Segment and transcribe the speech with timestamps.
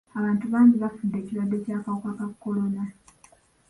[0.17, 2.83] Abantu bangi bafudde ekirwadde ky'akawuka ka kolona.